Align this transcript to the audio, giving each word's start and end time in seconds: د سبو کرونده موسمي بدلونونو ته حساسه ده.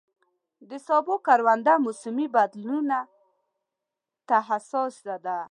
د 0.69 0.71
سبو 0.87 1.15
کرونده 1.27 1.73
موسمي 1.85 2.27
بدلونونو 2.35 2.99
ته 4.27 4.37
حساسه 4.49 5.15
ده. 5.25 5.37